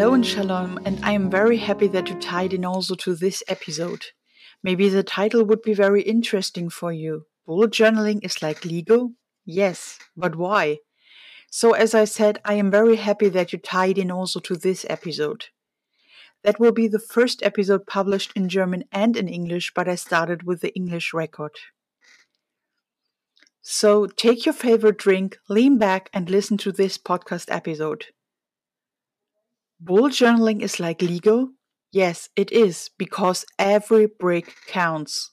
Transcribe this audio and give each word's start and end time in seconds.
Hello 0.00 0.14
and 0.14 0.24
shalom, 0.24 0.80
and 0.86 0.98
I 1.04 1.12
am 1.12 1.28
very 1.28 1.58
happy 1.58 1.86
that 1.88 2.08
you 2.08 2.18
tied 2.18 2.54
in 2.54 2.64
also 2.64 2.94
to 2.94 3.14
this 3.14 3.42
episode. 3.48 4.06
Maybe 4.62 4.88
the 4.88 5.02
title 5.02 5.44
would 5.44 5.60
be 5.60 5.74
very 5.74 6.00
interesting 6.00 6.70
for 6.70 6.90
you. 6.90 7.26
Bullet 7.46 7.70
journaling 7.70 8.24
is 8.24 8.40
like 8.40 8.64
Lego? 8.64 9.10
Yes, 9.44 9.98
but 10.16 10.36
why? 10.36 10.78
So, 11.50 11.74
as 11.74 11.94
I 11.94 12.06
said, 12.06 12.40
I 12.46 12.54
am 12.54 12.70
very 12.70 12.96
happy 12.96 13.28
that 13.28 13.52
you 13.52 13.58
tied 13.58 13.98
in 13.98 14.10
also 14.10 14.40
to 14.40 14.56
this 14.56 14.86
episode. 14.88 15.48
That 16.44 16.58
will 16.58 16.72
be 16.72 16.88
the 16.88 16.98
first 16.98 17.42
episode 17.42 17.86
published 17.86 18.32
in 18.34 18.48
German 18.48 18.84
and 18.90 19.18
in 19.18 19.28
English, 19.28 19.72
but 19.74 19.86
I 19.86 19.96
started 19.96 20.44
with 20.44 20.62
the 20.62 20.74
English 20.74 21.12
record. 21.12 21.56
So, 23.60 24.06
take 24.06 24.46
your 24.46 24.54
favorite 24.54 24.96
drink, 24.96 25.36
lean 25.50 25.76
back, 25.76 26.08
and 26.14 26.30
listen 26.30 26.56
to 26.56 26.72
this 26.72 26.96
podcast 26.96 27.54
episode. 27.54 28.06
Bullet 29.82 30.12
journaling 30.12 30.60
is 30.60 30.78
like 30.78 31.00
Lego? 31.00 31.52
Yes, 31.90 32.28
it 32.36 32.52
is, 32.52 32.90
because 32.98 33.46
every 33.58 34.04
brick 34.04 34.54
counts. 34.66 35.30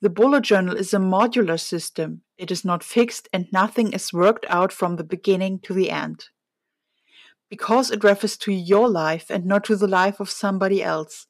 The 0.00 0.08
bullet 0.08 0.44
journal 0.44 0.74
is 0.74 0.94
a 0.94 0.98
modular 0.98 1.60
system. 1.60 2.22
It 2.38 2.50
is 2.50 2.64
not 2.64 2.82
fixed 2.82 3.28
and 3.30 3.46
nothing 3.52 3.92
is 3.92 4.10
worked 4.10 4.46
out 4.48 4.72
from 4.72 4.96
the 4.96 5.04
beginning 5.04 5.58
to 5.64 5.74
the 5.74 5.90
end. 5.90 6.30
Because 7.50 7.90
it 7.90 8.02
refers 8.02 8.38
to 8.38 8.52
your 8.52 8.88
life 8.88 9.26
and 9.28 9.44
not 9.44 9.64
to 9.64 9.76
the 9.76 9.86
life 9.86 10.18
of 10.18 10.30
somebody 10.30 10.82
else. 10.82 11.26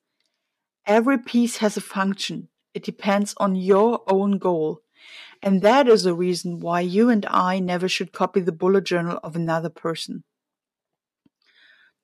Every 0.87 1.19
piece 1.19 1.57
has 1.57 1.77
a 1.77 1.81
function. 1.81 2.51
It 2.73 2.85
depends 2.85 3.35
on 3.39 3.57
your 3.57 4.03
own 4.07 4.39
goal. 4.39 4.83
And 5.43 5.61
that 5.63 5.89
is 5.89 6.05
the 6.05 6.15
reason 6.15 6.61
why 6.61 6.83
you 6.83 7.11
and 7.11 7.27
I 7.29 7.59
never 7.59 7.89
should 7.89 8.13
copy 8.13 8.41
the 8.41 8.53
bullet 8.53 8.85
journal 8.85 9.19
of 9.25 9.35
another 9.35 9.71
person. 9.71 10.23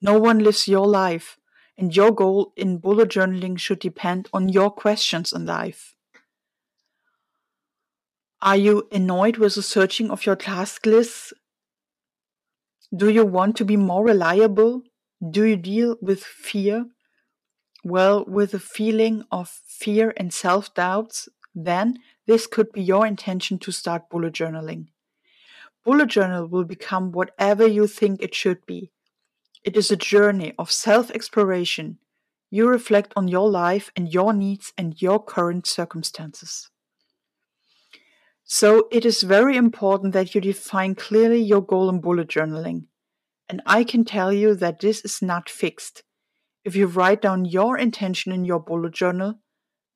No 0.05 0.19
one 0.19 0.41
lives 0.41 0.69
your 0.69 0.87
life, 0.87 1.39
and 1.79 1.97
your 1.97 2.11
goal 2.11 2.53
in 2.59 2.77
bullet 2.77 3.09
journaling 3.09 3.59
should 3.59 3.79
depend 3.79 4.29
on 4.35 4.51
your 4.51 4.71
questions 4.71 5.33
in 5.33 5.47
life. 5.47 5.95
Are 8.43 8.55
you 8.55 8.87
annoyed 8.93 9.39
with 9.39 9.55
the 9.55 9.63
searching 9.63 10.11
of 10.11 10.27
your 10.27 10.37
task 10.37 10.85
lists? 10.85 11.33
Do 12.95 13.09
you 13.09 13.25
want 13.25 13.57
to 13.57 13.65
be 13.65 13.79
more 13.79 14.05
reliable? 14.05 14.83
Do 15.31 15.45
you 15.45 15.57
deal 15.57 15.97
with 16.03 16.23
fear? 16.23 16.85
Well, 17.83 18.27
with 18.29 18.53
a 18.53 18.59
feeling 18.59 19.25
of 19.33 19.49
fear 19.49 20.13
and 20.19 20.35
self 20.35 20.75
doubts, 20.75 21.31
then 21.55 22.01
this 22.27 22.47
could 22.47 22.73
be 22.73 22.83
your 22.83 23.07
intention 23.07 23.59
to 23.61 23.73
start 23.73 24.11
bullet 24.11 24.35
journaling. 24.35 24.89
Bullet 25.83 26.11
journal 26.11 26.47
will 26.47 26.65
become 26.65 27.11
whatever 27.11 27.67
you 27.67 27.87
think 27.87 28.21
it 28.21 28.35
should 28.35 28.67
be 28.67 28.91
it 29.65 29.79
is 29.79 29.91
a 29.91 29.97
journey 29.97 30.53
of 30.59 30.71
self 30.71 31.11
exploration. 31.11 31.99
You 32.51 32.69
reflect 32.69 33.13
on 33.17 33.29
your 33.29 33.51
life 33.51 33.91
and 33.97 34.13
your 34.13 34.33
needs 34.33 34.73
and 34.77 35.01
your 35.01 35.23
current 35.23 35.67
circumstances. 35.67 36.71
So, 38.45 38.89
it 38.93 39.07
is 39.07 39.23
very 39.23 39.57
important 39.57 40.13
that 40.13 40.35
you 40.35 40.41
define 40.43 40.95
clearly 40.95 41.41
your 41.41 41.63
goal 41.63 41.89
in 41.89 42.03
bullet 42.03 42.29
journaling. 42.29 42.89
And 43.49 43.63
I 43.65 43.85
can 43.85 44.05
tell 44.05 44.33
you 44.33 44.55
that 44.55 44.81
this 44.81 45.01
is 45.01 45.23
not 45.23 45.49
fixed. 45.49 46.03
If 46.63 46.77
you 46.77 46.87
write 46.87 47.23
down 47.23 47.47
your 47.47 47.79
intention 47.79 48.33
in 48.33 48.45
your 48.45 48.61
bullet 48.61 48.93
journal, 48.93 49.41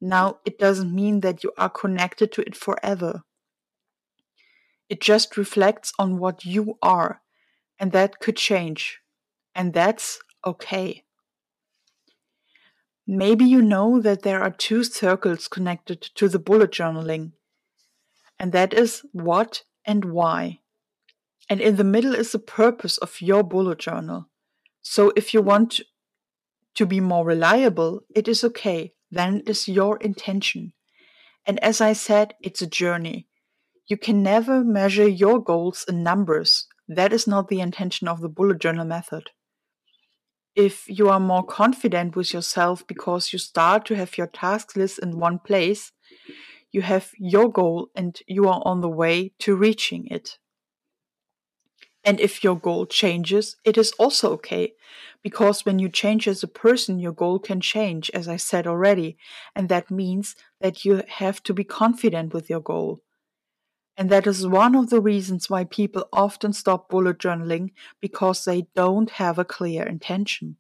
now 0.01 0.39
it 0.47 0.59
doesn't 0.59 0.95
mean 0.95 1.21
that 1.21 1.45
you 1.45 1.53
are 1.59 1.71
connected 1.71 2.33
to 2.33 2.41
it 2.43 2.57
forever. 2.57 3.23
It 4.89 5.03
just 5.03 5.37
reflects 5.37 5.93
on 5.99 6.19
what 6.19 6.47
you 6.47 6.79
are, 6.81 7.21
and 7.79 7.93
that 7.93 8.19
could 8.19 8.37
change 8.37 9.01
and 9.59 9.75
that's 9.75 10.21
okay. 10.47 11.03
Maybe 13.09 13.45
you 13.45 13.61
know 13.61 14.01
that 14.01 14.23
there 14.23 14.41
are 14.41 14.53
two 14.53 14.85
circles 14.85 15.49
connected 15.49 16.01
to 16.15 16.29
the 16.29 16.39
bullet 16.39 16.71
journaling, 16.71 17.33
and 18.39 18.53
that 18.53 18.73
is 18.73 19.03
what 19.11 19.65
and 19.85 20.05
why. 20.05 20.61
And 21.51 21.61
in 21.61 21.75
the 21.75 21.83
middle 21.83 22.15
is 22.15 22.31
the 22.31 22.39
purpose 22.39 22.99
of 22.99 23.21
your 23.21 23.43
bullet 23.43 23.81
journal. 23.81 24.29
So 24.81 25.13
if 25.17 25.35
you 25.35 25.43
want 25.43 25.81
to 26.77 26.87
be 26.87 27.01
more 27.01 27.25
reliable, 27.25 28.03
it 28.15 28.29
is 28.29 28.45
okay. 28.45 28.93
Then 29.11 29.39
it 29.39 29.49
is 29.49 29.67
your 29.67 29.97
intention. 29.97 30.73
And 31.47 31.59
as 31.65 31.81
I 31.81 31.95
said, 31.95 32.35
it's 32.41 32.63
a 32.63 32.67
journey. 32.67 33.27
You 33.89 33.97
can 33.97 34.23
never 34.23 34.63
measure 34.63 35.09
your 35.09 35.43
goals 35.43 35.85
in 35.89 36.05
numbers. 36.05 36.69
That 36.87 37.13
is 37.13 37.27
not 37.27 37.49
the 37.49 37.61
intention 37.61 38.07
of 38.07 38.21
the 38.21 38.29
bullet 38.29 38.61
journal 38.61 38.85
method 38.85 39.31
if 40.59 40.89
you 40.89 41.09
are 41.09 41.21
more 41.21 41.45
confident 41.45 42.17
with 42.17 42.35
yourself 42.35 42.85
because 42.85 43.33
you 43.33 43.39
start 43.39 43.85
to 43.87 43.95
have 43.95 44.19
your 44.19 44.27
task 44.27 44.75
list 44.75 44.99
in 44.99 45.21
one 45.21 45.39
place, 45.39 45.93
you 46.73 46.83
have 46.83 47.13
your 47.17 47.49
goal 47.49 47.91
and 47.95 48.19
you 48.27 48.49
are 48.49 48.61
on 48.65 48.81
the 48.81 48.89
way 48.89 49.31
to 49.39 49.55
reaching 49.55 50.09
it. 50.09 50.39
And 52.05 52.19
if 52.19 52.43
your 52.43 52.59
goal 52.59 52.87
changes, 52.87 53.55
it 53.65 53.79
is 53.79 53.93
also 54.01 54.33
okay. 54.33 54.73
Because 55.23 55.65
when 55.65 55.79
you 55.79 55.89
change 55.89 56.27
as 56.27 56.43
a 56.43 56.49
person, 56.49 56.99
your 56.99 57.13
goal 57.13 57.39
can 57.39 57.61
change, 57.61 58.11
as 58.13 58.27
I 58.27 58.37
said 58.37 58.67
already. 58.67 59.17
And 59.55 59.69
that 59.69 59.93
means 59.93 60.35
that 60.61 60.85
you 60.85 61.05
have 61.07 61.41
to 61.45 61.55
be 61.55 61.63
confident 61.63 62.35
with 62.35 62.51
your 62.51 62.61
goal. 62.61 63.01
And 63.99 64.11
that 64.11 64.29
is 64.29 64.47
one 64.47 64.77
of 64.77 64.91
the 64.91 65.01
reasons 65.01 65.51
why 65.51 65.65
people 65.65 66.09
often 66.13 66.53
stop 66.53 66.89
bullet 66.89 67.19
journaling 67.19 67.73
because 68.01 68.45
they 68.45 68.69
don't 68.77 69.11
have 69.11 69.41
a 69.41 69.45
clear 69.45 69.83
intention. 69.85 70.57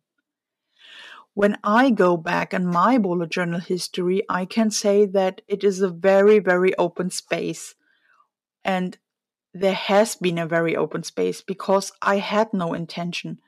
When 1.34 1.56
I 1.62 1.90
go 1.90 2.16
back 2.16 2.52
in 2.52 2.66
my 2.66 2.98
bullet 2.98 3.30
journal 3.30 3.60
history, 3.60 4.24
I 4.28 4.44
can 4.44 4.72
say 4.72 5.06
that 5.06 5.40
it 5.46 5.62
is 5.62 5.80
a 5.80 5.88
very, 5.88 6.40
very 6.40 6.76
open 6.78 7.10
space. 7.10 7.76
And 8.64 8.98
there 9.54 9.72
has 9.72 10.16
been 10.16 10.38
a 10.38 10.46
very 10.48 10.74
open 10.74 11.04
space 11.04 11.40
because 11.40 11.92
I 12.02 12.16
had 12.16 12.52
no 12.52 12.74
intention. 12.74 13.38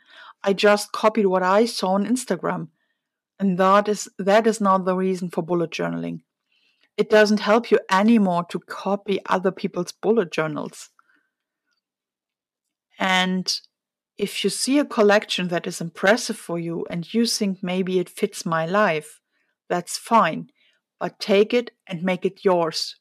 I 0.45 0.53
just 0.53 0.93
copied 0.93 1.27
what 1.27 1.43
I 1.43 1.65
saw 1.65 1.95
on 1.95 2.07
Instagram. 2.07 2.69
And 3.41 3.59
that 3.59 3.89
is 3.89 4.09
that 4.21 4.47
is 4.47 4.61
not 4.61 4.85
the 4.85 4.95
reason 4.95 5.31
for 5.31 5.43
bullet 5.43 5.73
journaling 5.73 6.21
it 7.01 7.09
doesn't 7.09 7.41
help 7.41 7.71
you 7.71 7.79
anymore 7.91 8.45
to 8.51 8.59
copy 8.59 9.21
other 9.25 9.51
people's 9.51 9.91
bullet 9.91 10.31
journals. 10.31 10.91
And 12.99 13.59
if 14.19 14.45
you 14.45 14.51
see 14.51 14.79
a 14.79 14.85
collection 14.85 15.49
that 15.49 15.67
is 15.67 15.81
impressive 15.81 16.37
for 16.37 16.59
you 16.59 16.87
and 16.91 17.15
you 17.15 17.25
think 17.25 17.63
maybe 17.63 17.99
it 17.99 18.11
fits 18.11 18.45
my 18.45 18.67
life, 18.67 19.23
that's 19.67 19.97
fine. 19.97 20.51
But 20.99 21.19
take 21.19 21.55
it 21.55 21.71
and 21.87 22.03
make 22.03 22.27
it 22.27 22.45
yours 22.45 22.97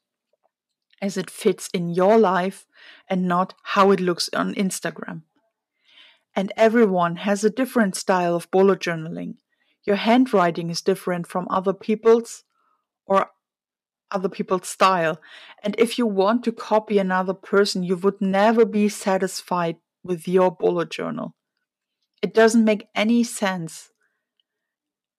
as 1.02 1.18
it 1.18 1.28
fits 1.28 1.68
in 1.74 1.90
your 1.90 2.16
life 2.16 2.66
and 3.06 3.28
not 3.28 3.52
how 3.74 3.90
it 3.90 4.00
looks 4.00 4.30
on 4.32 4.54
Instagram. 4.54 5.24
And 6.34 6.54
everyone 6.56 7.16
has 7.16 7.44
a 7.44 7.50
different 7.50 7.96
style 7.96 8.34
of 8.34 8.50
bullet 8.50 8.80
journaling. 8.80 9.34
Your 9.84 9.96
handwriting 9.96 10.70
is 10.70 10.80
different 10.80 11.26
from 11.26 11.46
other 11.50 11.74
people's, 11.74 12.44
or 13.04 13.28
other 14.10 14.28
people's 14.28 14.68
style. 14.68 15.20
And 15.62 15.74
if 15.78 15.98
you 15.98 16.06
want 16.06 16.44
to 16.44 16.52
copy 16.52 16.98
another 16.98 17.34
person, 17.34 17.82
you 17.82 17.96
would 17.96 18.20
never 18.20 18.64
be 18.64 18.88
satisfied 18.88 19.76
with 20.02 20.26
your 20.26 20.50
bullet 20.50 20.90
journal. 20.90 21.34
It 22.22 22.34
doesn't 22.34 22.64
make 22.64 22.88
any 22.94 23.24
sense. 23.24 23.90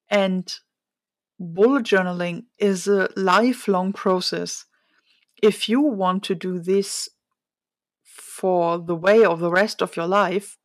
And 0.10 0.54
bullet 1.40 1.86
journaling 1.86 2.46
is 2.58 2.88
a 2.88 3.10
lifelong 3.16 3.94
process. 3.94 4.66
If 5.42 5.68
you 5.68 5.82
want 5.82 6.24
to 6.26 6.36
do 6.36 6.60
this 6.60 7.10
for 8.04 8.78
the 8.78 8.96
way 8.96 9.24
of 9.24 9.40
the 9.40 9.52
rest 9.52 9.82
of 9.82 9.96
your 9.96 10.08
life, 10.08 10.58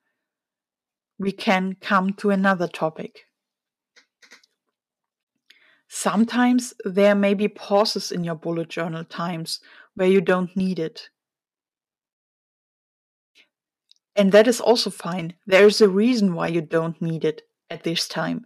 we 1.18 1.32
can 1.32 1.76
come 1.80 2.12
to 2.14 2.30
another 2.30 2.68
topic. 2.68 3.26
Sometimes 5.98 6.74
there 6.84 7.14
may 7.14 7.32
be 7.32 7.48
pauses 7.48 8.12
in 8.12 8.22
your 8.22 8.34
bullet 8.34 8.68
journal 8.68 9.02
times 9.02 9.60
where 9.94 10.06
you 10.06 10.20
don't 10.20 10.54
need 10.54 10.78
it. 10.78 11.08
And 14.14 14.30
that 14.32 14.46
is 14.46 14.60
also 14.60 14.90
fine. 14.90 15.36
There 15.46 15.66
is 15.66 15.80
a 15.80 15.88
reason 15.88 16.34
why 16.34 16.48
you 16.48 16.60
don't 16.60 17.00
need 17.00 17.24
it 17.24 17.40
at 17.70 17.84
this 17.84 18.08
time. 18.08 18.44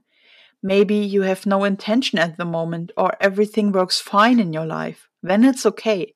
Maybe 0.62 0.94
you 0.94 1.22
have 1.22 1.44
no 1.44 1.64
intention 1.64 2.20
at 2.20 2.36
the 2.36 2.44
moment 2.44 2.92
or 2.96 3.16
everything 3.20 3.72
works 3.72 3.98
fine 3.98 4.38
in 4.38 4.52
your 4.52 4.66
life. 4.66 5.08
Then 5.20 5.42
it's 5.42 5.66
okay. 5.66 6.14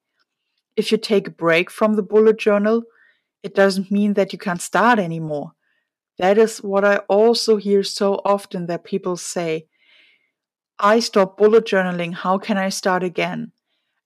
If 0.76 0.92
you 0.92 0.98
take 0.98 1.26
a 1.26 1.32
break 1.32 1.68
from 1.68 1.96
the 1.96 2.02
bullet 2.04 2.38
journal, 2.38 2.84
it 3.42 3.56
doesn't 3.56 3.90
mean 3.90 4.14
that 4.14 4.32
you 4.32 4.38
can't 4.38 4.62
start 4.62 5.00
anymore. 5.00 5.50
That 6.16 6.38
is 6.38 6.58
what 6.58 6.84
I 6.84 6.98
also 7.08 7.56
hear 7.56 7.82
so 7.82 8.20
often 8.24 8.66
that 8.66 8.84
people 8.84 9.16
say 9.16 9.66
I 10.78 11.00
stopped 11.00 11.38
bullet 11.38 11.66
journaling. 11.66 12.14
How 12.14 12.38
can 12.38 12.58
I 12.58 12.68
start 12.68 13.02
again? 13.02 13.52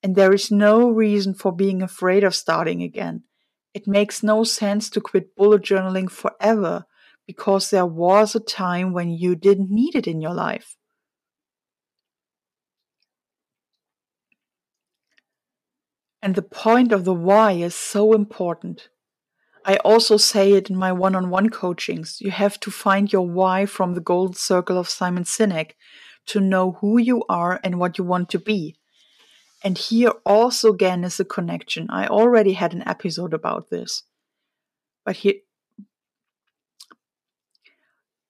And 0.02 0.14
there 0.14 0.32
is 0.32 0.50
no 0.50 0.88
reason 0.88 1.34
for 1.34 1.52
being 1.52 1.82
afraid 1.82 2.24
of 2.24 2.34
starting 2.34 2.82
again. 2.82 3.24
It 3.74 3.86
makes 3.86 4.22
no 4.22 4.44
sense 4.44 4.90
to 4.90 5.00
quit 5.00 5.34
bullet 5.36 5.62
journaling 5.62 6.10
forever 6.10 6.84
because 7.26 7.70
there 7.70 7.86
was 7.86 8.34
a 8.34 8.40
time 8.40 8.92
when 8.92 9.10
you 9.10 9.34
didn't 9.34 9.70
need 9.70 9.94
it 9.94 10.06
in 10.06 10.20
your 10.20 10.34
life. 10.34 10.76
And 16.22 16.34
the 16.34 16.42
point 16.42 16.92
of 16.92 17.04
the 17.04 17.14
why 17.14 17.52
is 17.52 17.74
so 17.74 18.12
important. 18.12 18.88
I 19.64 19.76
also 19.78 20.16
say 20.16 20.52
it 20.52 20.70
in 20.70 20.76
my 20.76 20.92
one 20.92 21.14
on 21.14 21.30
one 21.30 21.50
coachings. 21.50 22.20
You 22.20 22.30
have 22.30 22.58
to 22.60 22.70
find 22.70 23.12
your 23.12 23.26
why 23.26 23.66
from 23.66 23.94
the 23.94 24.00
golden 24.00 24.34
circle 24.34 24.78
of 24.78 24.88
Simon 24.88 25.24
Sinek 25.24 25.72
to 26.28 26.40
know 26.40 26.72
who 26.80 26.98
you 26.98 27.24
are 27.28 27.60
and 27.62 27.78
what 27.78 27.98
you 27.98 28.04
want 28.04 28.30
to 28.30 28.38
be. 28.38 28.76
And 29.62 29.76
here 29.76 30.12
also 30.24 30.72
again 30.72 31.04
is 31.04 31.18
a 31.18 31.24
connection. 31.24 31.88
I 31.90 32.06
already 32.06 32.52
had 32.52 32.72
an 32.72 32.86
episode 32.86 33.34
about 33.34 33.70
this. 33.70 34.04
But 35.04 35.16
here, 35.16 35.34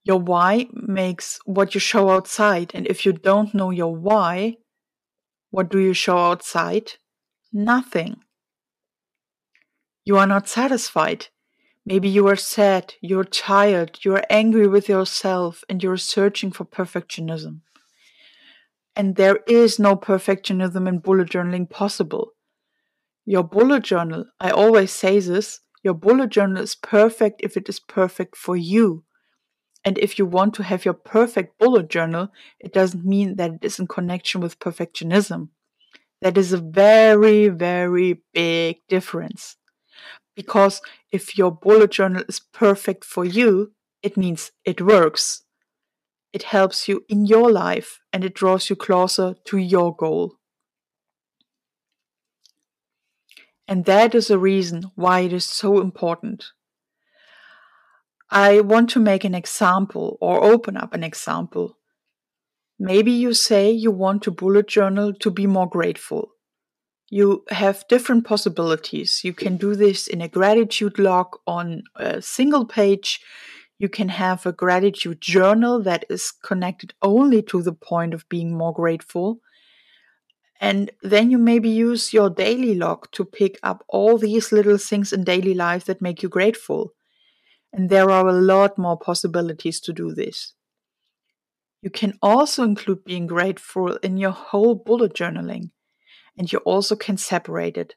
your 0.04 0.20
why 0.20 0.68
makes 0.72 1.38
what 1.44 1.74
you 1.74 1.80
show 1.80 2.08
outside. 2.10 2.70
And 2.74 2.86
if 2.86 3.04
you 3.04 3.12
don't 3.12 3.54
know 3.54 3.70
your 3.70 3.94
why, 3.94 4.56
what 5.50 5.70
do 5.70 5.78
you 5.78 5.92
show 5.92 6.18
outside? 6.18 6.92
Nothing. 7.52 8.16
You 10.04 10.16
are 10.16 10.26
not 10.26 10.48
satisfied. 10.48 11.26
Maybe 11.84 12.08
you 12.08 12.26
are 12.28 12.36
sad, 12.36 12.94
you're 13.00 13.24
tired, 13.24 14.00
you're 14.02 14.22
angry 14.28 14.66
with 14.66 14.90
yourself, 14.90 15.64
and 15.70 15.82
you're 15.82 15.96
searching 15.96 16.50
for 16.50 16.66
perfectionism. 16.66 17.60
And 18.98 19.14
there 19.14 19.38
is 19.46 19.78
no 19.78 19.94
perfectionism 19.94 20.88
in 20.88 20.98
bullet 20.98 21.30
journaling 21.30 21.70
possible. 21.70 22.32
Your 23.24 23.44
bullet 23.44 23.84
journal, 23.84 24.24
I 24.40 24.50
always 24.50 24.90
say 24.90 25.20
this, 25.20 25.60
your 25.84 25.94
bullet 25.94 26.30
journal 26.30 26.60
is 26.60 26.74
perfect 26.74 27.40
if 27.44 27.56
it 27.56 27.68
is 27.68 27.78
perfect 27.78 28.36
for 28.36 28.56
you. 28.56 29.04
And 29.84 29.98
if 29.98 30.18
you 30.18 30.26
want 30.26 30.52
to 30.54 30.64
have 30.64 30.84
your 30.84 30.94
perfect 30.94 31.60
bullet 31.60 31.88
journal, 31.88 32.30
it 32.58 32.72
doesn't 32.72 33.04
mean 33.04 33.36
that 33.36 33.52
it 33.52 33.64
is 33.64 33.78
in 33.78 33.86
connection 33.86 34.40
with 34.40 34.58
perfectionism. 34.58 35.50
That 36.20 36.36
is 36.36 36.52
a 36.52 36.58
very, 36.58 37.48
very 37.48 38.22
big 38.34 38.78
difference. 38.88 39.54
Because 40.34 40.82
if 41.12 41.38
your 41.38 41.52
bullet 41.52 41.92
journal 41.92 42.24
is 42.28 42.40
perfect 42.52 43.04
for 43.04 43.24
you, 43.24 43.72
it 44.02 44.16
means 44.16 44.50
it 44.64 44.80
works. 44.80 45.44
It 46.32 46.44
helps 46.44 46.88
you 46.88 47.04
in 47.08 47.26
your 47.26 47.50
life 47.50 48.00
and 48.12 48.24
it 48.24 48.34
draws 48.34 48.68
you 48.68 48.76
closer 48.76 49.34
to 49.44 49.58
your 49.58 49.94
goal. 49.94 50.34
And 53.66 53.84
that 53.84 54.14
is 54.14 54.30
a 54.30 54.38
reason 54.38 54.90
why 54.94 55.20
it 55.20 55.32
is 55.32 55.44
so 55.44 55.80
important. 55.80 56.46
I 58.30 58.60
want 58.60 58.90
to 58.90 59.00
make 59.00 59.24
an 59.24 59.34
example 59.34 60.18
or 60.20 60.44
open 60.44 60.76
up 60.76 60.94
an 60.94 61.02
example. 61.02 61.78
Maybe 62.78 63.12
you 63.12 63.34
say 63.34 63.70
you 63.70 63.90
want 63.90 64.22
to 64.22 64.30
bullet 64.30 64.68
journal 64.68 65.12
to 65.14 65.30
be 65.30 65.46
more 65.46 65.68
grateful 65.68 66.32
you 67.10 67.44
have 67.48 67.88
different 67.88 68.26
possibilities. 68.26 69.22
You 69.24 69.32
can 69.32 69.56
do 69.56 69.74
this 69.74 70.06
in 70.06 70.20
a 70.20 70.28
gratitude 70.28 70.98
log 70.98 71.36
on 71.46 71.84
a 71.96 72.20
single 72.20 72.66
page. 72.66 73.20
You 73.78 73.88
can 73.88 74.08
have 74.08 74.44
a 74.44 74.52
gratitude 74.52 75.20
journal 75.20 75.80
that 75.82 76.04
is 76.10 76.32
connected 76.32 76.94
only 77.00 77.42
to 77.42 77.62
the 77.62 77.72
point 77.72 78.12
of 78.12 78.28
being 78.28 78.56
more 78.56 78.72
grateful. 78.72 79.40
And 80.60 80.90
then 81.02 81.30
you 81.30 81.38
maybe 81.38 81.68
use 81.68 82.12
your 82.12 82.28
daily 82.28 82.74
log 82.74 83.10
to 83.12 83.24
pick 83.24 83.58
up 83.62 83.84
all 83.88 84.18
these 84.18 84.50
little 84.50 84.78
things 84.78 85.12
in 85.12 85.22
daily 85.22 85.54
life 85.54 85.84
that 85.84 86.02
make 86.02 86.22
you 86.22 86.28
grateful. 86.28 86.92
And 87.72 87.88
there 87.88 88.10
are 88.10 88.26
a 88.26 88.32
lot 88.32 88.76
more 88.76 88.98
possibilities 88.98 89.78
to 89.80 89.92
do 89.92 90.12
this. 90.12 90.54
You 91.80 91.90
can 91.90 92.18
also 92.20 92.64
include 92.64 93.04
being 93.04 93.28
grateful 93.28 93.96
in 93.98 94.16
your 94.16 94.32
whole 94.32 94.74
bullet 94.74 95.14
journaling 95.14 95.70
and 96.36 96.52
you 96.52 96.58
also 96.60 96.96
can 96.96 97.16
separate 97.16 97.76
it. 97.76 97.94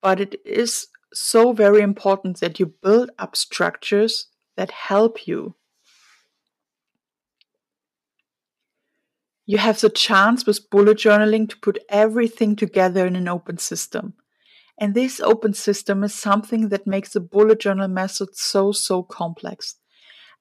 But 0.00 0.20
it 0.20 0.36
is 0.44 0.86
so 1.12 1.52
very 1.52 1.80
important 1.80 2.40
that 2.40 2.58
you 2.58 2.74
build 2.82 3.10
up 3.18 3.36
structures 3.36 4.28
that 4.56 4.70
help 4.70 5.26
you. 5.26 5.54
You 9.46 9.58
have 9.58 9.80
the 9.80 9.90
chance 9.90 10.46
with 10.46 10.70
bullet 10.70 10.98
journaling 10.98 11.48
to 11.50 11.58
put 11.58 11.78
everything 11.88 12.56
together 12.56 13.06
in 13.06 13.14
an 13.16 13.28
open 13.28 13.58
system. 13.58 14.14
And 14.78 14.94
this 14.94 15.20
open 15.20 15.54
system 15.54 16.02
is 16.02 16.14
something 16.14 16.70
that 16.70 16.86
makes 16.86 17.12
the 17.12 17.20
bullet 17.20 17.60
journal 17.60 17.88
method 17.88 18.30
so, 18.34 18.72
so 18.72 19.02
complex. 19.02 19.76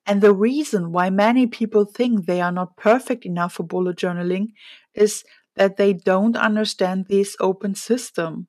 And 0.06 0.21
the 0.21 0.33
reason 0.33 0.92
why 0.92 1.10
many 1.10 1.48
people 1.48 1.86
think 1.86 2.25
they 2.25 2.42
are 2.42 2.51
not 2.51 2.77
perfect 2.77 3.25
enough 3.25 3.54
for 3.54 3.63
bullet 3.63 3.98
journaling 3.98 4.48
is 4.94 5.24
that 5.56 5.77
they 5.77 5.94
don't 5.94 6.36
understand 6.36 7.06
this 7.07 7.36
open 7.39 7.75
system. 7.75 8.48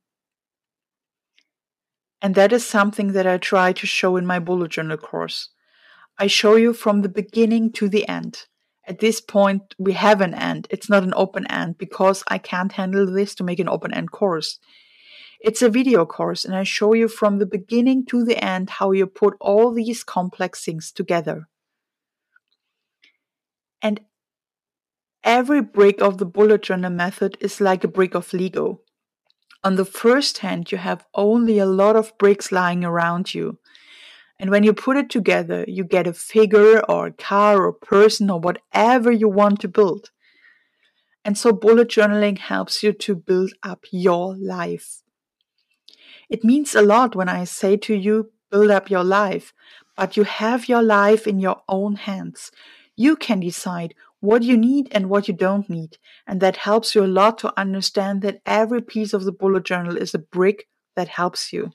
And 2.22 2.34
that 2.34 2.52
is 2.52 2.66
something 2.66 3.12
that 3.12 3.26
I 3.26 3.36
try 3.36 3.72
to 3.74 3.86
show 3.86 4.16
in 4.16 4.24
my 4.24 4.38
bullet 4.38 4.70
journal 4.70 4.96
course. 4.96 5.50
I 6.18 6.26
show 6.26 6.56
you 6.56 6.72
from 6.72 7.02
the 7.02 7.08
beginning 7.08 7.72
to 7.72 7.88
the 7.88 8.08
end. 8.08 8.44
At 8.86 9.00
this 9.00 9.20
point, 9.20 9.74
we 9.78 9.94
have 9.94 10.20
an 10.20 10.34
end. 10.34 10.66
It's 10.70 10.90
not 10.90 11.02
an 11.02 11.14
open 11.16 11.46
end 11.50 11.78
because 11.78 12.22
I 12.28 12.38
can't 12.38 12.72
handle 12.72 13.10
this 13.10 13.34
to 13.36 13.44
make 13.44 13.58
an 13.58 13.68
open 13.68 13.94
end 13.94 14.10
course. 14.10 14.58
It's 15.40 15.62
a 15.62 15.68
video 15.68 16.06
course, 16.06 16.44
and 16.44 16.54
I 16.54 16.64
show 16.64 16.92
you 16.92 17.08
from 17.08 17.38
the 17.38 17.46
beginning 17.46 18.06
to 18.06 18.24
the 18.24 18.42
end 18.42 18.70
how 18.70 18.92
you 18.92 19.06
put 19.06 19.34
all 19.40 19.72
these 19.72 20.04
complex 20.04 20.64
things 20.64 20.92
together. 20.92 21.48
And 23.82 24.00
Every 25.24 25.62
brick 25.62 26.02
of 26.02 26.18
the 26.18 26.26
bullet 26.26 26.60
journal 26.60 26.90
method 26.90 27.38
is 27.40 27.58
like 27.58 27.82
a 27.82 27.88
brick 27.88 28.14
of 28.14 28.34
Lego. 28.34 28.82
On 29.64 29.76
the 29.76 29.86
first 29.86 30.38
hand, 30.38 30.70
you 30.70 30.76
have 30.76 31.06
only 31.14 31.58
a 31.58 31.64
lot 31.64 31.96
of 31.96 32.16
bricks 32.18 32.52
lying 32.52 32.84
around 32.84 33.32
you. 33.32 33.58
And 34.38 34.50
when 34.50 34.64
you 34.64 34.72
put 34.72 34.96
it 34.96 35.10
together, 35.10 35.64
you 35.68 35.84
get 35.84 36.06
a 36.06 36.12
figure 36.12 36.80
or 36.88 37.06
a 37.06 37.12
car 37.12 37.64
or 37.64 37.72
person 37.72 38.30
or 38.30 38.40
whatever 38.40 39.10
you 39.10 39.28
want 39.28 39.60
to 39.60 39.68
build. 39.68 40.10
And 41.24 41.38
so 41.38 41.52
bullet 41.52 41.88
journaling 41.88 42.38
helps 42.38 42.82
you 42.82 42.92
to 42.92 43.14
build 43.14 43.52
up 43.62 43.84
your 43.90 44.36
life. 44.36 45.02
It 46.28 46.44
means 46.44 46.74
a 46.74 46.82
lot 46.82 47.16
when 47.16 47.28
I 47.28 47.44
say 47.44 47.76
to 47.78 47.94
you, 47.94 48.32
build 48.50 48.70
up 48.70 48.90
your 48.90 49.04
life, 49.04 49.52
but 49.96 50.16
you 50.16 50.24
have 50.24 50.68
your 50.68 50.82
life 50.82 51.26
in 51.26 51.38
your 51.38 51.62
own 51.68 51.96
hands. 51.96 52.50
You 52.96 53.16
can 53.16 53.40
decide 53.40 53.94
what 54.20 54.42
you 54.42 54.56
need 54.56 54.88
and 54.92 55.08
what 55.08 55.28
you 55.28 55.34
don't 55.34 55.68
need. 55.68 55.98
And 56.26 56.40
that 56.40 56.58
helps 56.58 56.94
you 56.94 57.04
a 57.04 57.06
lot 57.06 57.38
to 57.38 57.58
understand 57.58 58.22
that 58.22 58.40
every 58.46 58.82
piece 58.82 59.12
of 59.12 59.24
the 59.24 59.32
bullet 59.32 59.64
journal 59.64 59.96
is 59.96 60.14
a 60.14 60.18
brick 60.18 60.66
that 60.96 61.08
helps 61.08 61.52
you. 61.52 61.72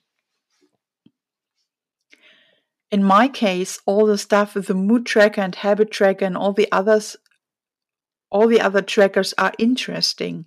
In 2.91 3.03
my 3.03 3.27
case, 3.27 3.79
all 3.85 4.05
the 4.05 4.17
stuff 4.17 4.55
with 4.55 4.67
the 4.67 4.73
mood 4.73 5.05
tracker 5.05 5.41
and 5.41 5.53
habit 5.53 5.91
tracker 5.91 6.25
and 6.25 6.35
all 6.35 6.53
the 6.53 6.71
others, 6.71 7.15
all 8.31 8.47
the 8.47 8.61
other 8.61 8.81
trackers 8.81 9.33
are 9.37 9.53
interesting. 9.59 10.45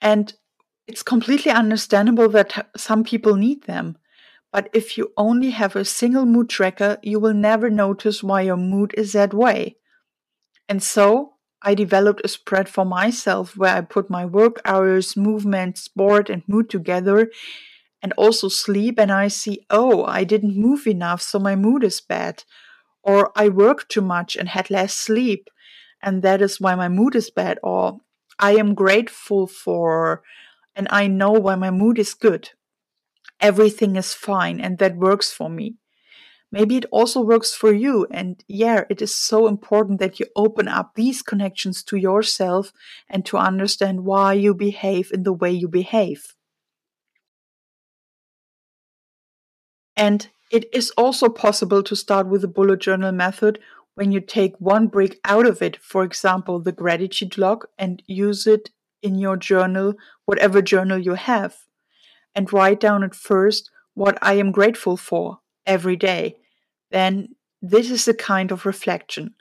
And 0.00 0.32
it's 0.86 1.02
completely 1.02 1.52
understandable 1.52 2.28
that 2.30 2.70
some 2.76 3.04
people 3.04 3.36
need 3.36 3.64
them. 3.64 3.98
But 4.52 4.68
if 4.72 4.98
you 4.98 5.12
only 5.16 5.50
have 5.50 5.76
a 5.76 5.84
single 5.84 6.26
mood 6.26 6.48
tracker, 6.48 6.98
you 7.02 7.18
will 7.20 7.34
never 7.34 7.70
notice 7.70 8.22
why 8.22 8.42
your 8.42 8.56
mood 8.56 8.92
is 8.96 9.12
that 9.12 9.32
way. 9.32 9.76
And 10.68 10.82
so 10.82 11.34
I 11.62 11.74
developed 11.74 12.22
a 12.24 12.28
spread 12.28 12.68
for 12.68 12.84
myself 12.84 13.56
where 13.56 13.74
I 13.74 13.80
put 13.82 14.10
my 14.10 14.26
work 14.26 14.60
hours, 14.64 15.16
movement, 15.16 15.78
sport, 15.78 16.28
and 16.28 16.42
mood 16.46 16.68
together 16.68 17.30
and 18.02 18.12
also 18.16 18.48
sleep. 18.48 18.98
And 18.98 19.12
I 19.12 19.28
see, 19.28 19.64
oh, 19.70 20.04
I 20.04 20.24
didn't 20.24 20.56
move 20.56 20.86
enough, 20.86 21.22
so 21.22 21.38
my 21.38 21.56
mood 21.56 21.84
is 21.84 22.00
bad. 22.00 22.44
Or 23.02 23.32
I 23.36 23.48
worked 23.48 23.90
too 23.90 24.02
much 24.02 24.36
and 24.36 24.48
had 24.48 24.70
less 24.70 24.94
sleep, 24.94 25.50
and 26.02 26.22
that 26.22 26.42
is 26.42 26.60
why 26.60 26.74
my 26.74 26.88
mood 26.88 27.14
is 27.16 27.30
bad. 27.30 27.58
Or 27.62 28.00
I 28.38 28.52
am 28.56 28.74
grateful 28.74 29.46
for, 29.46 30.22
and 30.76 30.88
I 30.90 31.06
know 31.06 31.32
why 31.32 31.56
my 31.56 31.70
mood 31.70 31.98
is 31.98 32.14
good. 32.14 32.50
Everything 33.40 33.96
is 33.96 34.14
fine, 34.14 34.60
and 34.60 34.78
that 34.78 34.96
works 34.96 35.32
for 35.32 35.50
me. 35.50 35.76
Maybe 36.52 36.76
it 36.76 36.84
also 36.92 37.20
works 37.22 37.54
for 37.54 37.72
you. 37.72 38.06
And 38.10 38.44
yeah, 38.46 38.84
it 38.90 39.00
is 39.02 39.14
so 39.14 39.46
important 39.48 40.00
that 40.00 40.20
you 40.20 40.26
open 40.36 40.68
up 40.68 40.94
these 40.94 41.22
connections 41.22 41.82
to 41.84 41.96
yourself 41.96 42.72
and 43.08 43.24
to 43.26 43.38
understand 43.38 44.04
why 44.04 44.34
you 44.34 44.54
behave 44.54 45.10
in 45.12 45.22
the 45.22 45.32
way 45.32 45.50
you 45.50 45.66
behave. 45.66 46.34
And 49.96 50.28
it 50.50 50.66
is 50.72 50.90
also 50.96 51.28
possible 51.28 51.82
to 51.82 51.96
start 51.96 52.26
with 52.26 52.42
the 52.42 52.48
bullet 52.48 52.80
journal 52.80 53.12
method 53.12 53.58
when 53.94 54.12
you 54.12 54.20
take 54.20 54.54
one 54.58 54.86
brick 54.86 55.20
out 55.24 55.46
of 55.46 55.60
it, 55.60 55.76
for 55.82 56.02
example, 56.02 56.58
the 56.58 56.72
gratitude 56.72 57.36
log, 57.36 57.66
and 57.78 58.02
use 58.06 58.46
it 58.46 58.70
in 59.02 59.16
your 59.16 59.36
journal, 59.36 59.94
whatever 60.24 60.62
journal 60.62 60.98
you 60.98 61.14
have, 61.14 61.56
and 62.34 62.52
write 62.52 62.80
down 62.80 63.04
at 63.04 63.14
first 63.14 63.70
what 63.94 64.16
I 64.22 64.34
am 64.34 64.52
grateful 64.52 64.96
for 64.96 65.40
every 65.66 65.96
day 65.96 66.36
then 66.92 67.34
this 67.60 67.90
is 67.90 68.06
a 68.06 68.14
kind 68.14 68.52
of 68.52 68.64
reflection. 68.64 69.34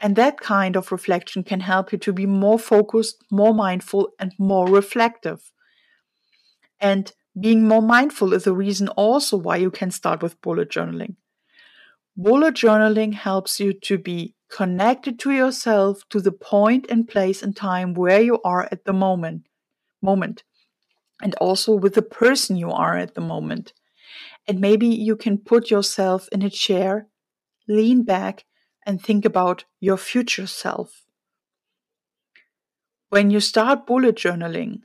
And 0.00 0.16
that 0.16 0.40
kind 0.40 0.76
of 0.76 0.92
reflection 0.92 1.44
can 1.44 1.60
help 1.60 1.92
you 1.92 1.98
to 1.98 2.12
be 2.12 2.26
more 2.26 2.58
focused, 2.58 3.22
more 3.30 3.54
mindful, 3.54 4.10
and 4.18 4.32
more 4.38 4.66
reflective. 4.66 5.52
And 6.80 7.12
being 7.38 7.68
more 7.68 7.82
mindful 7.82 8.32
is 8.32 8.46
a 8.46 8.52
reason 8.52 8.88
also 8.88 9.36
why 9.36 9.56
you 9.56 9.70
can 9.70 9.90
start 9.90 10.22
with 10.22 10.40
bullet 10.40 10.70
journaling. 10.70 11.16
Bullet 12.16 12.54
journaling 12.54 13.12
helps 13.14 13.60
you 13.60 13.74
to 13.74 13.98
be 13.98 14.34
connected 14.50 15.18
to 15.18 15.32
yourself 15.32 16.02
to 16.08 16.20
the 16.20 16.32
point 16.32 16.86
and 16.88 17.08
place 17.08 17.42
and 17.42 17.54
time 17.54 17.94
where 17.94 18.20
you 18.20 18.40
are 18.42 18.68
at 18.70 18.84
the 18.84 18.92
moment 18.92 19.46
moment 20.02 20.44
and 21.20 21.34
also 21.36 21.74
with 21.74 21.94
the 21.94 22.02
person 22.02 22.56
you 22.56 22.70
are 22.70 22.96
at 22.96 23.14
the 23.14 23.20
moment 23.20 23.72
and 24.46 24.60
maybe 24.60 24.86
you 24.86 25.16
can 25.16 25.36
put 25.36 25.70
yourself 25.70 26.28
in 26.30 26.42
a 26.42 26.50
chair 26.50 27.08
lean 27.66 28.04
back 28.04 28.44
and 28.84 29.02
think 29.02 29.24
about 29.24 29.64
your 29.80 29.96
future 29.96 30.46
self 30.46 31.02
when 33.08 33.30
you 33.30 33.40
start 33.40 33.86
bullet 33.86 34.14
journaling 34.14 34.82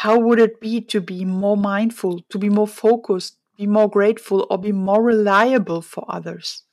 how 0.00 0.18
would 0.18 0.38
it 0.38 0.60
be 0.60 0.80
to 0.80 1.00
be 1.00 1.24
more 1.24 1.56
mindful 1.56 2.20
to 2.28 2.38
be 2.38 2.48
more 2.48 2.68
focused 2.68 3.36
be 3.56 3.66
more 3.66 3.88
grateful 3.88 4.46
or 4.48 4.58
be 4.58 4.72
more 4.72 5.02
reliable 5.02 5.82
for 5.82 6.04
others 6.08 6.64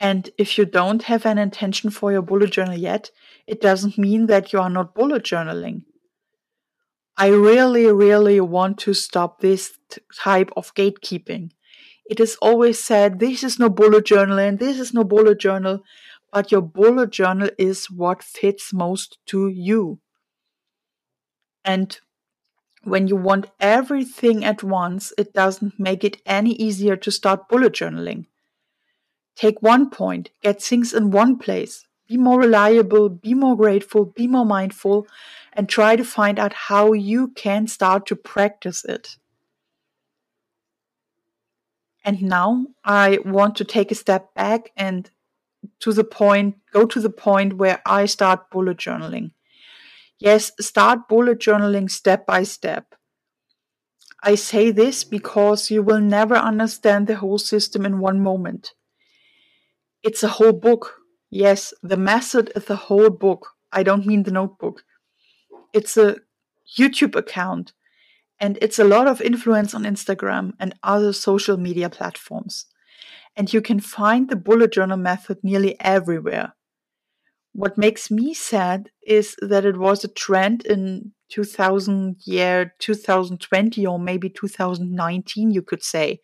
and 0.00 0.30
if 0.38 0.56
you 0.56 0.64
don't 0.64 1.04
have 1.04 1.26
an 1.26 1.38
intention 1.38 1.90
for 1.90 2.12
your 2.12 2.22
bullet 2.22 2.52
journal 2.52 2.78
yet, 2.78 3.10
it 3.46 3.60
doesn't 3.60 3.98
mean 3.98 4.26
that 4.26 4.52
you 4.52 4.60
are 4.60 4.70
not 4.70 4.94
bullet 4.94 5.24
journaling. 5.24 5.82
I 7.16 7.28
really, 7.28 7.90
really 7.90 8.40
want 8.40 8.78
to 8.78 8.94
stop 8.94 9.40
this 9.40 9.76
type 10.16 10.50
of 10.56 10.72
gatekeeping. 10.74 11.50
It 12.08 12.20
is 12.20 12.36
always 12.40 12.82
said, 12.82 13.18
this 13.18 13.42
is 13.42 13.58
no 13.58 13.68
bullet 13.68 14.06
journal 14.06 14.38
and 14.38 14.58
this 14.58 14.78
is 14.78 14.94
no 14.94 15.02
bullet 15.02 15.40
journal, 15.40 15.82
but 16.32 16.52
your 16.52 16.62
bullet 16.62 17.10
journal 17.10 17.50
is 17.58 17.90
what 17.90 18.22
fits 18.22 18.72
most 18.72 19.18
to 19.26 19.48
you. 19.48 19.98
And 21.68 22.00
when 22.82 23.08
you 23.08 23.16
want 23.16 23.50
everything 23.60 24.42
at 24.42 24.62
once, 24.62 25.12
it 25.18 25.34
doesn't 25.34 25.78
make 25.78 26.02
it 26.02 26.22
any 26.24 26.52
easier 26.52 26.96
to 26.96 27.10
start 27.10 27.46
bullet 27.50 27.74
journaling. 27.74 28.24
Take 29.36 29.60
one 29.60 29.90
point, 29.90 30.30
get 30.42 30.62
things 30.62 30.94
in 30.94 31.10
one 31.10 31.36
place, 31.36 31.84
be 32.08 32.16
more 32.16 32.40
reliable, 32.40 33.10
be 33.10 33.34
more 33.34 33.54
grateful, 33.54 34.06
be 34.06 34.26
more 34.26 34.46
mindful, 34.46 35.06
and 35.52 35.68
try 35.68 35.94
to 35.94 36.04
find 36.04 36.38
out 36.38 36.54
how 36.54 36.94
you 36.94 37.28
can 37.36 37.66
start 37.66 38.06
to 38.06 38.16
practice 38.16 38.82
it. 38.86 39.16
And 42.02 42.22
now 42.22 42.68
I 42.82 43.18
want 43.26 43.56
to 43.56 43.64
take 43.64 43.90
a 43.92 43.94
step 43.94 44.32
back 44.32 44.70
and 44.74 45.10
to 45.80 45.92
the 45.92 46.04
point, 46.04 46.56
go 46.72 46.86
to 46.86 46.98
the 46.98 47.10
point 47.10 47.58
where 47.58 47.82
I 47.84 48.06
start 48.06 48.48
bullet 48.50 48.78
journaling. 48.78 49.32
Yes, 50.20 50.52
start 50.60 51.08
bullet 51.08 51.40
journaling 51.40 51.90
step 51.90 52.24
by 52.26 52.42
step. 52.44 52.94
I 54.22 54.36
say 54.36 54.70
this 54.70 55.02
because 55.02 55.70
you 55.72 55.82
will 55.82 56.00
never 56.00 56.36
understand 56.36 57.06
the 57.08 57.16
whole 57.16 57.38
system 57.38 57.84
in 57.84 57.98
one 57.98 58.20
moment. 58.20 58.74
It's 60.02 60.22
a 60.22 60.28
whole 60.28 60.52
book. 60.52 60.96
Yes, 61.30 61.72
the 61.82 61.96
method 61.96 62.50
is 62.56 62.68
a 62.70 62.76
whole 62.76 63.10
book. 63.10 63.48
I 63.72 63.82
don't 63.82 64.06
mean 64.06 64.22
the 64.22 64.30
notebook. 64.30 64.82
It's 65.74 65.96
a 65.96 66.18
YouTube 66.78 67.16
account 67.16 67.72
and 68.40 68.58
it's 68.62 68.78
a 68.78 68.84
lot 68.84 69.08
of 69.08 69.20
influence 69.22 69.74
on 69.74 69.84
Instagram 69.84 70.52
and 70.60 70.74
other 70.82 71.12
social 71.12 71.56
media 71.56 71.90
platforms. 71.90 72.66
And 73.36 73.52
you 73.52 73.62
can 73.62 73.80
find 73.80 74.30
the 74.30 74.36
bullet 74.36 74.72
journal 74.72 74.98
method 74.98 75.38
nearly 75.42 75.80
everywhere. 75.80 76.54
What 77.52 77.78
makes 77.78 78.10
me 78.10 78.34
sad 78.34 78.90
is 79.06 79.36
that 79.40 79.64
it 79.64 79.78
was 79.78 80.04
a 80.04 80.08
trend 80.08 80.64
in 80.66 81.12
2000 81.30 82.16
year 82.24 82.74
2020 82.78 83.86
or 83.86 83.98
maybe 83.98 84.30
2019 84.30 85.50
you 85.50 85.62
could 85.62 85.82
say. 85.82 86.20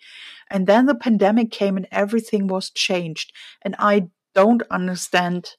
And 0.50 0.66
then 0.66 0.86
the 0.86 0.94
pandemic 0.94 1.50
came 1.50 1.76
and 1.76 1.88
everything 1.92 2.46
was 2.46 2.70
changed 2.70 3.32
and 3.62 3.74
i 3.78 4.08
don't 4.34 4.62
understand 4.70 5.50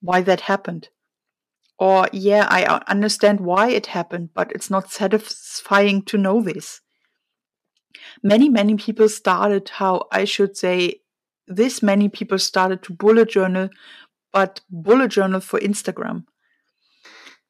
why 0.00 0.20
that 0.22 0.42
happened. 0.42 0.88
Or 1.78 2.08
yeah 2.12 2.46
i 2.50 2.64
understand 2.88 3.40
why 3.40 3.70
it 3.70 3.86
happened 3.86 4.30
but 4.34 4.52
it's 4.52 4.70
not 4.70 4.90
satisfying 4.90 6.02
to 6.02 6.18
know 6.18 6.40
this. 6.40 6.80
Many 8.22 8.48
many 8.48 8.76
people 8.76 9.08
started 9.08 9.68
how 9.68 10.06
i 10.12 10.24
should 10.24 10.56
say 10.56 11.00
this 11.48 11.82
many 11.82 12.08
people 12.08 12.38
started 12.38 12.82
to 12.82 12.92
bullet 12.92 13.28
journal 13.30 13.68
but 14.36 14.60
bullet 14.86 15.10
journal 15.18 15.40
for 15.40 15.58
instagram 15.70 16.24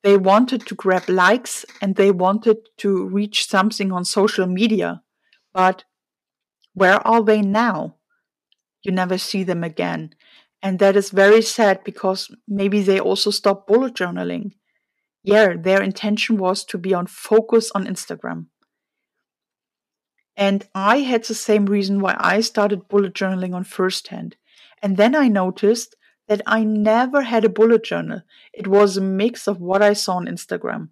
they 0.07 0.17
wanted 0.17 0.65
to 0.65 0.77
grab 0.77 1.09
likes 1.09 1.65
and 1.83 1.97
they 1.97 2.13
wanted 2.13 2.59
to 2.77 3.09
reach 3.09 3.49
something 3.49 3.91
on 3.91 4.05
social 4.05 4.47
media. 4.47 5.03
But 5.53 5.83
where 6.75 7.05
are 7.05 7.25
they 7.25 7.43
now? 7.43 7.97
You 8.85 8.93
never 8.93 9.19
see 9.19 9.43
them 9.43 9.65
again. 9.65 10.15
And 10.63 10.79
that 10.79 10.95
is 10.95 11.11
very 11.11 11.43
sad 11.43 11.83
because 11.83 12.31
maybe 12.47 12.83
they 12.83 13.01
also 13.01 13.33
stopped 13.33 13.67
bullet 13.67 13.95
journaling. 13.95 14.53
Yeah, 15.25 15.55
their 15.59 15.83
intention 15.83 16.37
was 16.37 16.65
to 16.67 16.79
be 16.79 16.95
on 16.95 17.09
focus 17.09 17.73
on 17.75 17.89
Instagram. 17.89 18.47
And 20.37 20.69
I 20.73 20.99
had 20.99 21.25
the 21.25 21.35
same 21.35 21.67
reason 21.67 21.99
why 21.99 22.15
I 22.17 22.43
started 22.43 22.87
bullet 22.87 23.13
journaling 23.13 23.57
on 23.57 23.65
first 23.65 24.07
hand. 24.07 24.37
And 24.81 24.97
then 24.97 25.17
I 25.17 25.27
noticed 25.27 25.96
that 26.29 26.43
I 26.47 26.65
never 26.65 27.23
had 27.23 27.45
a 27.45 27.49
bullet 27.49 27.85
journal. 27.85 28.23
It 28.53 28.67
was 28.67 28.97
a 28.97 29.01
mix 29.01 29.47
of 29.47 29.61
what 29.61 29.83
I 29.83 29.93
saw 29.93 30.17
on 30.17 30.27
Instagram. 30.27 30.89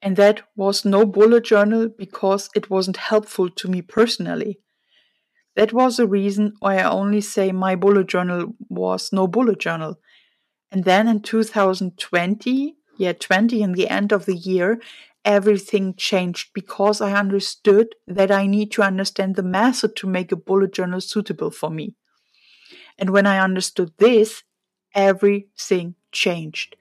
And 0.00 0.16
that 0.16 0.42
was 0.56 0.84
no 0.84 1.04
bullet 1.04 1.44
journal 1.44 1.88
because 1.88 2.50
it 2.54 2.70
wasn't 2.70 2.96
helpful 2.96 3.50
to 3.50 3.68
me 3.68 3.82
personally. 3.82 4.60
That 5.56 5.72
was 5.72 5.96
the 5.96 6.06
reason 6.06 6.54
why 6.60 6.78
I 6.78 6.88
only 6.88 7.20
say 7.20 7.50
my 7.50 7.74
bullet 7.74 8.06
journal 8.06 8.54
was 8.68 9.12
no 9.12 9.26
bullet 9.26 9.58
journal. 9.58 9.98
And 10.70 10.84
then 10.84 11.08
in 11.08 11.20
2020, 11.22 12.76
yeah, 12.96 13.12
20 13.12 13.62
in 13.62 13.72
the 13.72 13.88
end 13.88 14.12
of 14.12 14.26
the 14.26 14.36
year, 14.36 14.80
everything 15.24 15.94
changed 15.96 16.50
because 16.54 17.00
I 17.00 17.12
understood 17.12 17.94
that 18.06 18.30
I 18.30 18.46
need 18.46 18.70
to 18.72 18.82
understand 18.82 19.34
the 19.34 19.42
method 19.42 19.96
to 19.96 20.06
make 20.06 20.30
a 20.30 20.36
bullet 20.36 20.72
journal 20.72 21.00
suitable 21.00 21.50
for 21.50 21.70
me. 21.70 21.94
And 22.98 23.10
when 23.10 23.26
I 23.26 23.38
understood 23.38 23.92
this, 23.98 24.42
everything 24.94 25.94
changed. 26.12 26.76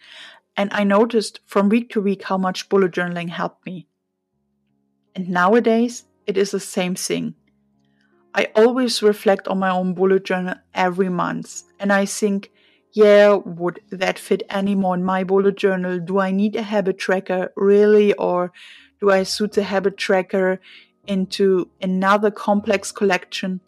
And 0.55 0.69
I 0.73 0.83
noticed 0.83 1.39
from 1.45 1.69
week 1.69 1.91
to 1.91 2.01
week 2.01 2.23
how 2.23 2.37
much 2.37 2.69
bullet 2.69 2.91
journaling 2.91 3.29
helped 3.29 3.65
me. 3.65 3.87
And 5.15 5.29
nowadays, 5.29 6.05
it 6.25 6.37
is 6.37 6.51
the 6.51 6.59
same 6.59 6.95
thing. 6.95 7.35
I 8.33 8.49
always 8.55 9.01
reflect 9.01 9.47
on 9.47 9.59
my 9.59 9.69
own 9.69 9.93
bullet 9.93 10.25
journal 10.25 10.55
every 10.73 11.09
month. 11.09 11.63
And 11.79 11.91
I 11.91 12.05
think, 12.05 12.51
yeah, 12.91 13.33
would 13.33 13.79
that 13.89 14.19
fit 14.19 14.43
anymore 14.49 14.95
in 14.95 15.03
my 15.03 15.23
bullet 15.23 15.57
journal? 15.57 15.99
Do 15.99 16.19
I 16.19 16.31
need 16.31 16.55
a 16.55 16.61
habit 16.61 16.97
tracker 16.97 17.51
really? 17.55 18.13
Or 18.13 18.51
do 18.99 19.09
I 19.09 19.23
suit 19.23 19.53
the 19.53 19.63
habit 19.63 19.97
tracker 19.97 20.59
into 21.05 21.69
another 21.81 22.29
complex 22.29 22.91
collection? 22.91 23.61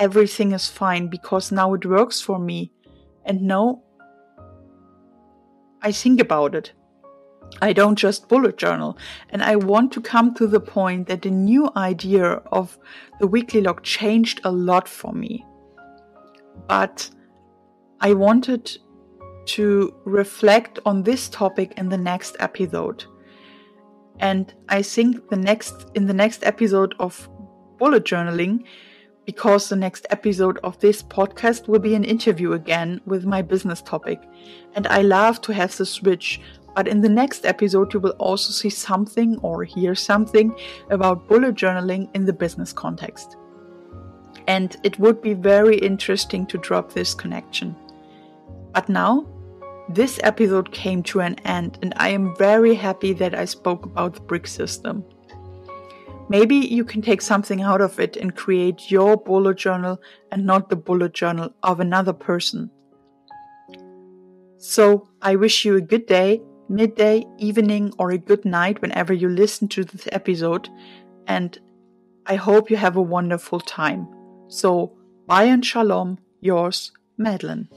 Everything 0.00 0.52
is 0.52 0.68
fine 0.68 1.06
because 1.06 1.52
now 1.52 1.74
it 1.74 1.84
works 1.86 2.20
for 2.20 2.38
me. 2.38 2.72
And 3.24 3.42
no, 3.42 3.84
I 5.82 5.92
think 5.92 6.20
about 6.20 6.54
it. 6.54 6.72
I 7.60 7.72
don't 7.72 7.96
just 7.96 8.28
bullet 8.28 8.56
journal. 8.56 8.96
And 9.28 9.42
I 9.42 9.56
want 9.56 9.92
to 9.92 10.00
come 10.00 10.34
to 10.34 10.46
the 10.46 10.60
point 10.60 11.08
that 11.08 11.22
the 11.22 11.30
new 11.30 11.70
idea 11.76 12.42
of 12.50 12.78
the 13.20 13.26
weekly 13.26 13.60
log 13.60 13.82
changed 13.82 14.40
a 14.44 14.50
lot 14.50 14.88
for 14.88 15.12
me. 15.12 15.44
But 16.66 17.10
I 18.00 18.14
wanted 18.14 18.70
to 19.46 19.94
reflect 20.04 20.78
on 20.86 21.02
this 21.02 21.28
topic 21.28 21.74
in 21.76 21.88
the 21.88 21.98
next 21.98 22.36
episode. 22.40 23.04
And 24.18 24.52
I 24.68 24.82
think 24.82 25.28
the 25.28 25.36
next 25.36 25.86
in 25.94 26.06
the 26.06 26.14
next 26.14 26.44
episode 26.44 26.94
of 26.98 27.28
bullet 27.78 28.04
journaling, 28.04 28.64
because 29.30 29.68
the 29.68 29.76
next 29.76 30.08
episode 30.10 30.58
of 30.64 30.76
this 30.80 31.04
podcast 31.04 31.68
will 31.68 31.78
be 31.78 31.94
an 31.94 32.02
interview 32.02 32.52
again 32.52 33.00
with 33.06 33.24
my 33.24 33.40
business 33.40 33.80
topic. 33.80 34.20
And 34.74 34.88
I 34.88 35.02
love 35.02 35.40
to 35.42 35.52
have 35.52 35.76
the 35.76 35.86
switch, 35.86 36.40
but 36.74 36.88
in 36.88 37.00
the 37.00 37.08
next 37.08 37.46
episode, 37.46 37.94
you 37.94 38.00
will 38.00 38.16
also 38.18 38.50
see 38.50 38.70
something 38.70 39.38
or 39.38 39.62
hear 39.62 39.94
something 39.94 40.52
about 40.90 41.28
bullet 41.28 41.54
journaling 41.54 42.08
in 42.12 42.24
the 42.24 42.32
business 42.32 42.72
context. 42.72 43.36
And 44.48 44.76
it 44.82 44.98
would 44.98 45.22
be 45.22 45.34
very 45.34 45.78
interesting 45.78 46.44
to 46.46 46.58
drop 46.58 46.92
this 46.92 47.14
connection. 47.14 47.76
But 48.72 48.88
now, 48.88 49.28
this 49.88 50.18
episode 50.24 50.72
came 50.72 51.04
to 51.04 51.20
an 51.20 51.36
end, 51.44 51.78
and 51.82 51.94
I 51.98 52.08
am 52.08 52.34
very 52.34 52.74
happy 52.74 53.12
that 53.12 53.36
I 53.36 53.44
spoke 53.44 53.86
about 53.86 54.14
the 54.14 54.22
brick 54.22 54.48
system. 54.48 55.04
Maybe 56.30 56.54
you 56.54 56.84
can 56.84 57.02
take 57.02 57.22
something 57.22 57.60
out 57.60 57.80
of 57.80 57.98
it 57.98 58.16
and 58.16 58.36
create 58.36 58.88
your 58.88 59.16
bullet 59.16 59.58
journal 59.58 60.00
and 60.30 60.46
not 60.46 60.68
the 60.68 60.76
bullet 60.76 61.12
journal 61.12 61.52
of 61.64 61.80
another 61.80 62.12
person. 62.12 62.70
So 64.56 65.08
I 65.20 65.34
wish 65.34 65.64
you 65.64 65.74
a 65.74 65.80
good 65.80 66.06
day, 66.06 66.40
midday, 66.68 67.24
evening, 67.38 67.92
or 67.98 68.12
a 68.12 68.18
good 68.18 68.44
night 68.44 68.80
whenever 68.80 69.12
you 69.12 69.28
listen 69.28 69.66
to 69.68 69.82
this 69.82 70.06
episode. 70.12 70.68
And 71.26 71.58
I 72.26 72.36
hope 72.36 72.70
you 72.70 72.76
have 72.76 72.96
a 72.96 73.02
wonderful 73.02 73.58
time. 73.58 74.06
So, 74.46 74.96
bye 75.26 75.44
and 75.44 75.66
shalom, 75.66 76.18
yours, 76.40 76.92
Madlen. 77.18 77.68